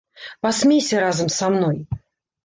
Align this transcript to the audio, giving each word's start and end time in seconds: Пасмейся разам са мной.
Пасмейся 0.45 1.01
разам 1.03 1.29
са 1.35 1.49
мной. 1.57 1.77